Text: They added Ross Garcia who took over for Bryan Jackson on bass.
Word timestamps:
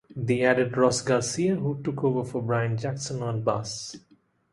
They 0.15 0.41
added 0.43 0.75
Ross 0.77 1.03
Garcia 1.03 1.55
who 1.57 1.79
took 1.83 2.03
over 2.03 2.23
for 2.23 2.41
Bryan 2.41 2.75
Jackson 2.75 3.21
on 3.21 3.43
bass. 3.43 3.95